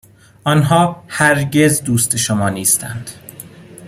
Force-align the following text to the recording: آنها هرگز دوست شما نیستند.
آنها 0.43 1.03
هرگز 1.07 1.81
دوست 1.81 2.15
شما 2.17 2.49
نیستند. 2.49 3.09